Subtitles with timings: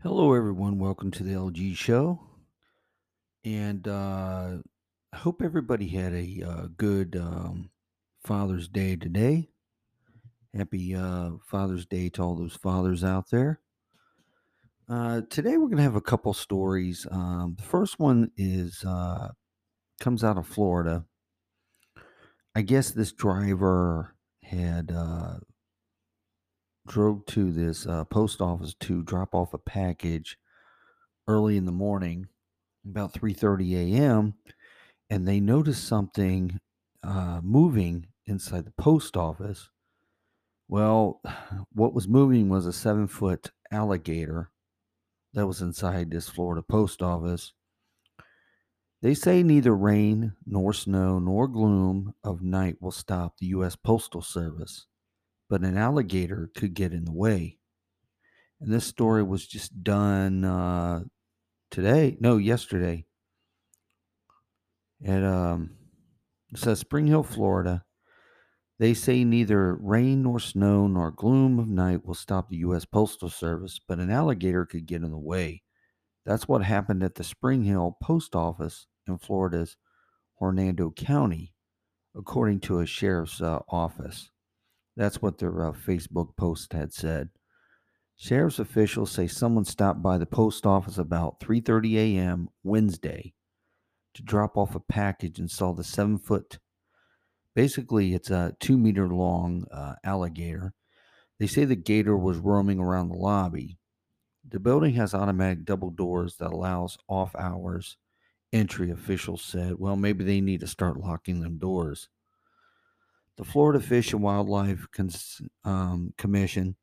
[0.00, 0.78] Hello, everyone.
[0.78, 2.20] Welcome to the LG show.
[3.44, 4.58] And uh,
[5.12, 7.70] I hope everybody had a uh, good um,
[8.22, 9.48] Father's Day today.
[10.54, 13.60] Happy uh, Father's Day to all those fathers out there.
[14.88, 17.04] Uh, today, we're going to have a couple stories.
[17.10, 19.30] Um, the first one is uh,
[19.98, 21.06] comes out of Florida.
[22.54, 25.38] I guess this driver had uh,
[26.88, 30.38] drove to this uh, post office to drop off a package
[31.28, 32.28] early in the morning
[32.86, 34.34] about 3:30 a.m.
[35.10, 36.60] and they noticed something
[37.02, 39.70] uh, moving inside the post office.
[40.68, 41.20] Well,
[41.72, 44.50] what was moving was a seven foot alligator
[45.34, 47.52] that was inside this Florida post office.
[49.00, 53.76] They say neither rain, nor snow, nor gloom of night will stop the U.S.
[53.76, 54.86] Postal Service,
[55.48, 57.58] but an alligator could get in the way.
[58.60, 61.02] And this story was just done uh,
[61.70, 63.06] today, no, yesterday.
[65.04, 65.70] At um,
[66.52, 67.84] it says Spring Hill, Florida.
[68.78, 72.84] They say neither rain nor snow nor gloom of night will stop the U.S.
[72.84, 75.62] Postal Service, but an alligator could get in the way.
[76.24, 79.76] That's what happened at the Spring Hill Post Office in Florida's
[80.38, 81.54] Hernando County,
[82.14, 84.30] according to a sheriff's uh, office.
[84.98, 87.28] That's what their uh, Facebook post had said.
[88.16, 92.48] Sheriff's officials say someone stopped by the post office about 3:30 a.m.
[92.64, 93.32] Wednesday
[94.14, 96.58] to drop off a package and saw the seven foot
[97.54, 100.74] basically it's a two meter long uh, alligator
[101.38, 103.78] they say the gator was roaming around the lobby
[104.48, 107.96] the building has automatic double doors that allows off hours
[108.52, 112.08] entry officials said well maybe they need to start locking them doors
[113.38, 116.76] the florida fish and wildlife Cons- um, commission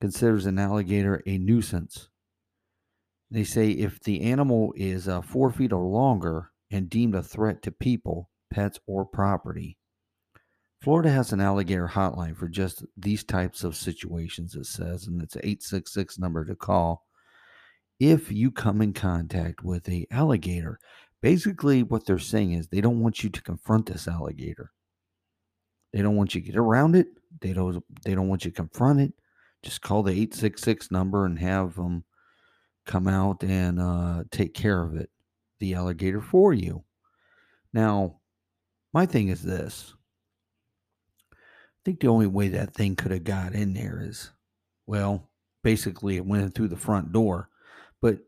[0.00, 2.08] considers an alligator a nuisance
[3.30, 7.62] they say if the animal is uh, four feet or longer and deemed a threat
[7.62, 9.78] to people pets or property
[10.82, 15.36] Florida has an alligator hotline for just these types of situations, it says, and it's
[15.36, 17.06] an 866 number to call
[18.00, 20.80] if you come in contact with a alligator.
[21.20, 24.72] Basically, what they're saying is they don't want you to confront this alligator.
[25.92, 27.08] They don't want you to get around it.
[27.40, 29.12] They don't they don't want you to confront it.
[29.62, 32.04] Just call the 866 number and have them
[32.84, 35.10] come out and uh, take care of it,
[35.60, 36.84] the alligator for you.
[37.72, 38.20] Now,
[38.92, 39.94] my thing is this
[41.32, 44.30] I think the only way that thing could have got in there is,
[44.86, 45.30] well,
[45.64, 47.48] basically it went through the front door.
[48.00, 48.18] But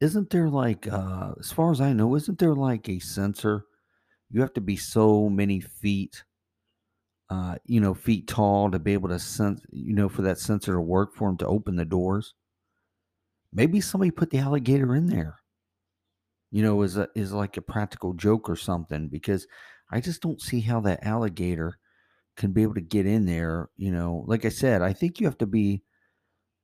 [0.00, 3.64] isn't there like, uh, as far as I know, isn't there like a sensor?
[4.30, 6.22] You have to be so many feet,
[7.30, 10.72] uh, you know, feet tall to be able to sense, you know, for that sensor
[10.74, 12.34] to work for him to open the doors.
[13.52, 15.36] Maybe somebody put the alligator in there,
[16.50, 19.46] you know, is a, is like a practical joke or something because
[19.90, 21.78] I just don't see how that alligator
[22.36, 23.70] can be able to get in there.
[23.76, 25.82] You know, like I said, I think you have to be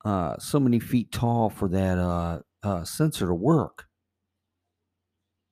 [0.03, 3.86] uh, so many feet tall for that uh, uh, sensor to work.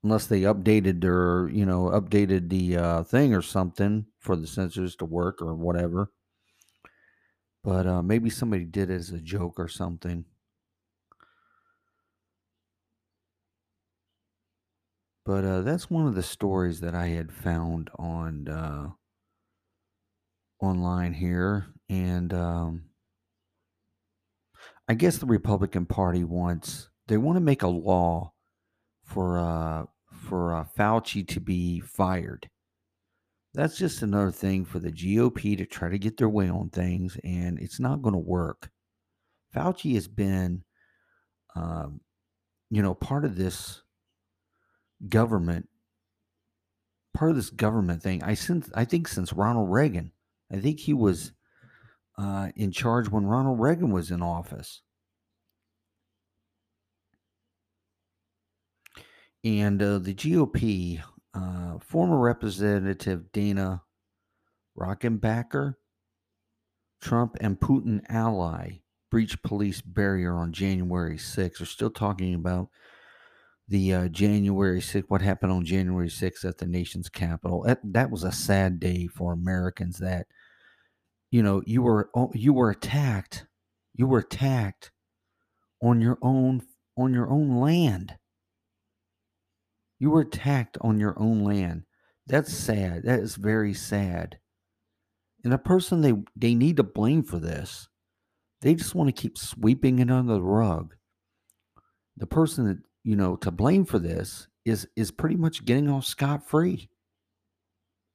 [0.05, 4.95] Unless they updated their, you know, updated the uh, thing or something for the sensors
[4.99, 6.11] to work or whatever.
[7.63, 10.25] But uh, maybe somebody did it as a joke or something.
[15.25, 18.89] But uh, that's one of the stories that I had found on uh,
[20.61, 22.83] online here, and um,
[24.87, 28.33] I guess the Republican Party wants they want to make a law
[29.03, 29.85] for uh,
[30.25, 32.50] for uh, Fauci to be fired.
[33.53, 37.18] That's just another thing for the GOP to try to get their way on things,
[37.24, 38.69] and it's not going to work.
[39.56, 40.64] Fauci has been,
[41.56, 42.02] um,
[42.69, 43.81] you know, part of this
[45.08, 45.69] government,
[47.14, 48.22] part of this government thing.
[48.24, 50.12] I since I think since Ronald Reagan,
[50.52, 51.31] I think he was
[52.18, 54.81] uh, in charge when Ronald Reagan was in office.
[59.46, 61.03] And uh, the GOP,
[61.36, 63.84] uh, former Representative Dana
[64.76, 65.76] Rohrabacher,
[67.00, 68.80] Trump and Putin ally,
[69.12, 71.59] breached police barrier on January 6th.
[71.59, 72.70] They're still talking about
[73.68, 77.62] the uh, January 6th, what happened on January 6th at the nation's capital.
[77.68, 80.26] That, that was a sad day for Americans that,
[81.30, 83.46] you know, you were, you were attacked.
[83.94, 84.90] You were attacked
[85.84, 86.64] on your own,
[86.97, 88.18] on your own land.
[90.00, 91.84] You were attacked on your own land.
[92.28, 93.03] That's sad.
[93.03, 94.40] That is very sad.
[95.44, 97.88] And the person they, they need to blame for this,
[98.62, 100.96] they just want to keep sweeping it under the rug.
[102.18, 106.06] the person that, you know, to blame for this is is pretty much getting off
[106.06, 106.90] scot free.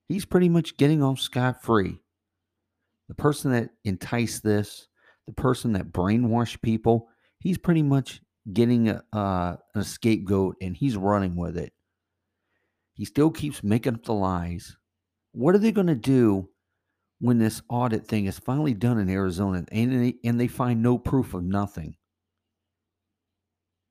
[0.09, 2.01] He's pretty much getting off scot free.
[3.09, 4.89] The person that enticed this,
[5.27, 8.21] the person that brainwashed people, he's pretty much
[8.53, 11.73] getting a, uh, a scapegoat and he's running with it.
[12.95, 14.77] He still keeps making up the lies.
[15.33, 16.49] What are they going to do
[17.21, 20.99] when this audit thing is finally done in Arizona and they, and they find no
[20.99, 21.97] proof of nothing?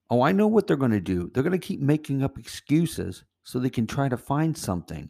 [0.09, 1.29] Oh, I know what they're going to do.
[1.33, 5.09] They're going to keep making up excuses so they can try to find something.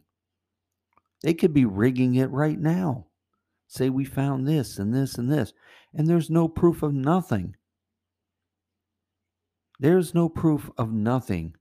[1.22, 3.08] They could be rigging it right now.
[3.68, 5.54] Say we found this and this and this,
[5.94, 7.56] and there's no proof of nothing.
[9.80, 11.56] There's no proof of nothing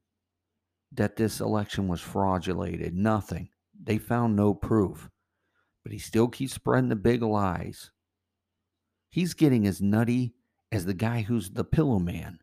[0.93, 2.93] that this election was fraudulated.
[2.93, 3.49] Nothing.
[3.81, 5.09] They found no proof.
[5.85, 7.91] But he still keeps spreading the big lies.
[9.11, 10.35] He's getting as nutty
[10.73, 12.41] as the guy who's the pillow man.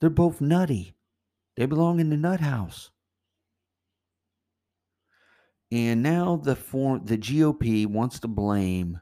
[0.00, 0.94] They're both nutty.
[1.56, 2.90] They belong in the nut house.
[5.72, 9.00] And now the form the GOP wants to blame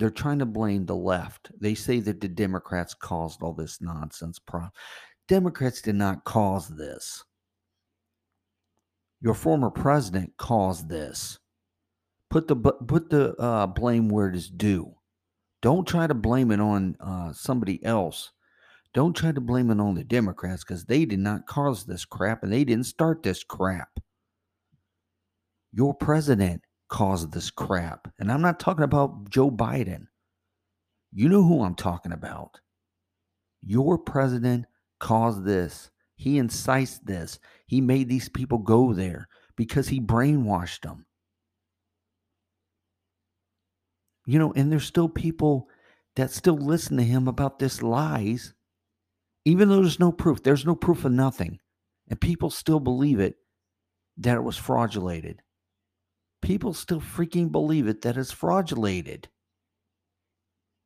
[0.00, 1.50] they're trying to blame the left.
[1.60, 4.40] They say that the Democrats caused all this nonsense.
[5.28, 7.24] Democrats did not cause this.
[9.20, 11.38] Your former president caused this.
[12.30, 14.94] Put the put the uh, blame where it is due.
[15.62, 18.32] Don't try to blame it on uh, somebody else
[18.92, 22.42] don't try to blame it on the Democrats because they did not cause this crap
[22.42, 24.00] and they didn't start this crap.
[25.72, 28.12] Your president caused this crap.
[28.18, 30.06] And I'm not talking about Joe Biden.
[31.12, 32.60] You know who I'm talking about.
[33.62, 34.66] Your president
[34.98, 35.90] caused this.
[36.16, 37.38] He incited this.
[37.66, 41.06] He made these people go there because he brainwashed them.
[44.26, 45.68] You know, and there's still people
[46.16, 48.52] that still listen to him about this lies
[49.44, 51.58] even though there's no proof, there's no proof of nothing.
[52.08, 53.36] And people still believe it
[54.18, 55.40] that it was fraudulated.
[56.42, 59.26] People still freaking believe it that it's fraudulated.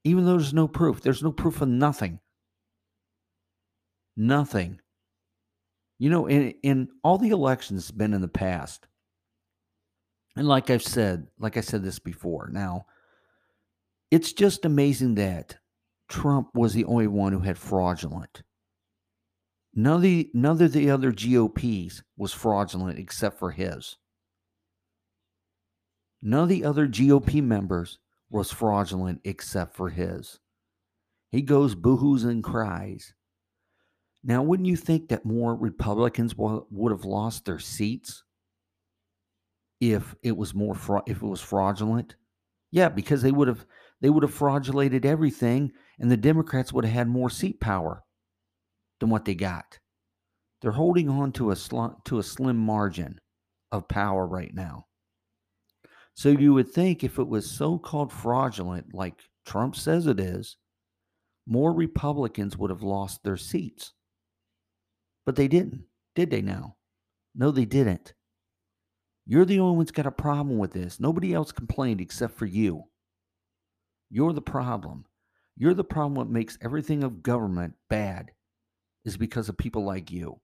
[0.03, 2.21] Even though there's no proof, there's no proof of nothing.
[4.17, 4.81] Nothing.
[5.99, 8.87] You know, in, in all the elections been in the past,
[10.37, 12.87] and like I've said, like I said this before, now
[14.11, 15.56] it's just amazing that
[16.09, 18.43] Trump was the only one who had fraudulent.
[19.75, 23.97] None of the none of the other GOPs was fraudulent except for his.
[26.26, 27.99] None of the other GOP members
[28.31, 30.41] was fraudulent except for his.
[31.31, 33.12] He goes boohoos and cries.
[34.23, 38.25] Now, wouldn't you think that more Republicans would have lost their seats
[39.82, 40.75] if it was more
[41.06, 42.17] if it was fraudulent?
[42.70, 43.67] Yeah, because they would have
[44.00, 48.03] they would have fraudulated everything and the Democrats would have had more seat power
[48.99, 49.79] than what they got.
[50.62, 53.20] They're holding on to a sl- to a slim margin
[53.70, 54.87] of power right now.
[56.14, 59.14] So you would think if it was so-called fraudulent like
[59.44, 60.56] Trump says it is,
[61.46, 63.93] more Republicans would have lost their seats.
[65.26, 65.82] But they didn't,
[66.14, 66.76] did they now?
[67.34, 68.14] No, they didn't.
[69.26, 71.00] You're the only one's got a problem with this.
[71.00, 72.84] Nobody else complained except for you.
[74.10, 75.06] You're the problem.
[75.56, 78.31] You're the problem what makes everything of government bad
[79.05, 80.41] is because of people like you.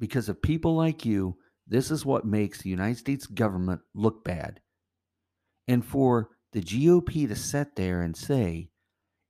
[0.00, 1.36] Because of people like you,
[1.68, 4.60] this is what makes the United States government look bad.
[5.66, 8.70] And for the GOP to sit there and say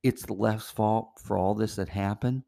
[0.05, 2.45] it's the left's fault for all this that happened,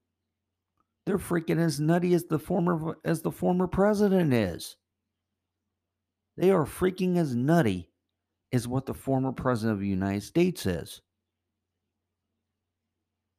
[1.07, 4.77] they're freaking as nutty as the former as the former president is.
[6.37, 7.89] They are freaking as nutty
[8.53, 11.01] is what the former president of the United States is.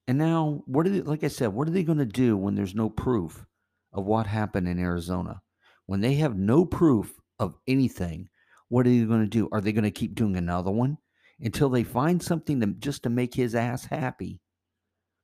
[0.07, 2.55] And now, what are they, like I said, what are they going to do when
[2.55, 3.45] there's no proof
[3.93, 5.41] of what happened in Arizona?
[5.91, 8.29] When they have no proof of anything,
[8.69, 9.49] what are they going to do?
[9.51, 10.97] Are they going to keep doing another one
[11.41, 14.39] until they find something to, just to make his ass happy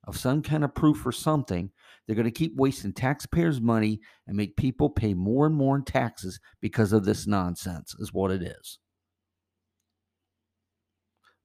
[0.06, 1.72] of some kind of proof or something?
[2.06, 5.86] They're going to keep wasting taxpayers' money and make people pay more and more in
[5.86, 8.80] taxes because of this nonsense, is what it is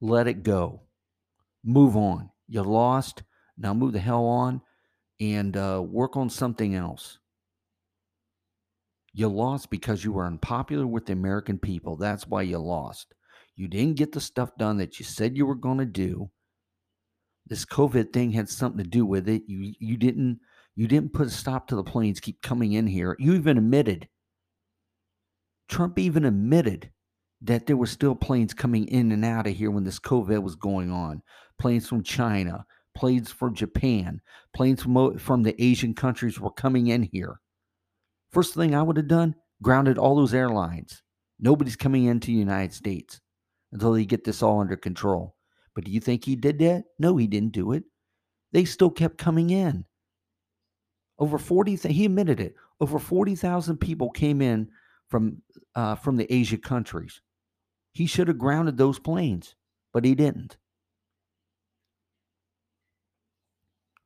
[0.01, 0.83] let it go.
[1.63, 2.29] Move on.
[2.49, 3.23] You lost.
[3.57, 4.63] Now move the hell on
[5.21, 7.21] and uh, work on something else.
[9.13, 11.97] You lost because you were unpopular with the American people.
[11.97, 13.15] That's why you lost.
[13.57, 16.31] You didn't get the stuff done that you said you were going to do.
[17.47, 19.43] This COVID thing had something to do with it.
[19.47, 20.41] You you didn't
[20.75, 23.17] you didn't put a stop to the planes keep coming in here.
[23.19, 24.09] You even admitted.
[25.69, 26.91] Trump even admitted
[27.43, 30.55] that there were still planes coming in and out of here when this COVID was
[30.55, 31.23] going on.
[31.59, 32.65] Planes from China,
[32.95, 34.21] planes from Japan,
[34.55, 37.41] planes from, from the Asian countries were coming in here.
[38.33, 41.03] First thing I would have done, grounded all those airlines.
[41.39, 43.21] Nobody's coming into the United States
[43.73, 45.35] until they get this all under control.
[45.75, 46.85] But do you think he did that?
[46.99, 47.85] No, he didn't do it.
[48.53, 49.85] They still kept coming in.
[51.19, 52.55] Over 40, he admitted it.
[52.81, 54.69] Over 40,000 people came in
[55.09, 55.43] from
[55.75, 57.21] uh, from the Asia countries.
[57.93, 59.55] He should have grounded those planes,
[59.93, 60.57] but he didn't.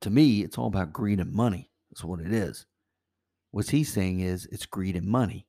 [0.03, 1.71] To me, it's all about greed and money.
[1.91, 2.67] That's what it is.
[3.57, 5.47] What he's saying is it's greed and money.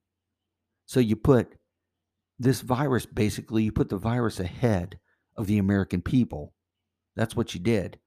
[0.85, 1.57] So you put
[2.39, 4.97] this virus, basically, you put the virus ahead
[5.35, 6.53] of the American people.
[7.17, 7.99] That's what you did.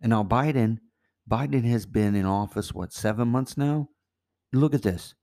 [0.00, 0.78] And now Biden,
[1.30, 3.90] Biden has been in office, what, seven months now?
[4.50, 5.14] Look at this.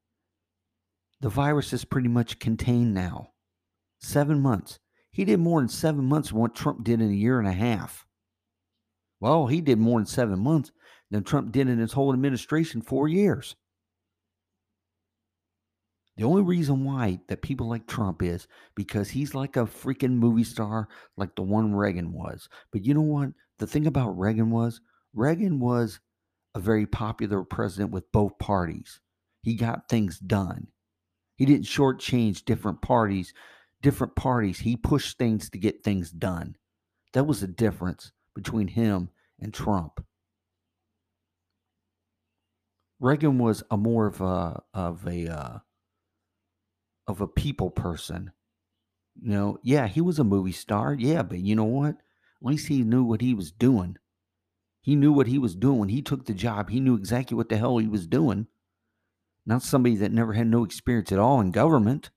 [1.22, 3.32] The virus is pretty much contained now.
[3.98, 4.78] Seven months.
[5.10, 8.06] He did more than seven months what Trump did in a year and a half.
[9.20, 10.72] Well, he did more than seven months
[11.10, 13.56] than Trump did in his whole administration, four years.
[16.20, 18.46] The only reason why that people like Trump is
[18.76, 22.50] because he's like a freaking movie star, like the one Reagan was.
[22.74, 23.30] But you know what?
[23.60, 24.82] The thing about Reagan was
[25.14, 26.02] Reagan was
[26.54, 29.00] a very popular president with both parties.
[29.44, 30.68] He got things done.
[31.38, 33.34] He didn't shortchange different parties,
[33.82, 34.60] different parties.
[34.60, 36.58] He pushed things to get things done.
[37.14, 39.08] That was the difference between him
[39.40, 40.04] and Trump.
[43.00, 45.60] Reagan was a more of a of a uh,
[47.10, 48.32] of a people person.
[49.22, 51.96] You know, yeah, he was a movie star, yeah, but you know what?
[51.96, 53.98] At least he knew what he was doing.
[54.82, 55.80] He knew what he was doing.
[55.80, 58.48] When he took the job, he knew exactly what the hell he was doing.
[59.46, 62.12] Not somebody that never had no experience at all in government.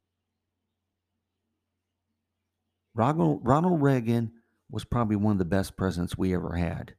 [2.95, 4.33] Ronald, Ronald Reagan
[4.71, 6.95] was probably one of the best presidents we ever had.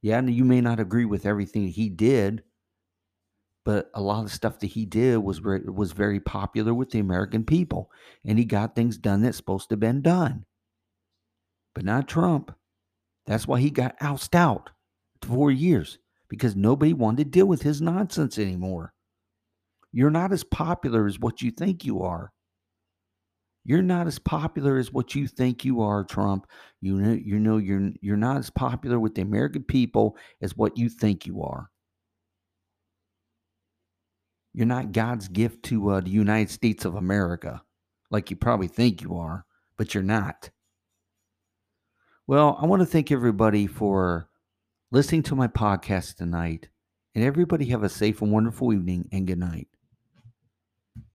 [0.00, 2.42] Yeah, you may not agree with everything he did,
[3.66, 7.44] but a lot of stuff that he did was was very popular with the American
[7.44, 7.90] people,
[8.24, 10.46] and he got things done that's supposed to have been done.
[11.74, 12.54] But not Trump.
[13.26, 14.70] That's why he got ousted out
[15.20, 18.94] for years because nobody wanted to deal with his nonsense anymore.
[19.90, 22.30] You're not as popular as what you think you are.
[23.64, 26.46] You're not as popular as what you think you are, Trump.
[26.80, 30.78] You know, you know you're you're not as popular with the American people as what
[30.78, 31.68] you think you are.
[34.56, 37.60] You're not God's gift to uh, the United States of America,
[38.10, 39.44] like you probably think you are,
[39.76, 40.48] but you're not.
[42.26, 44.30] Well, I want to thank everybody for
[44.90, 46.70] listening to my podcast tonight,
[47.14, 49.68] and everybody have a safe and wonderful evening and good night.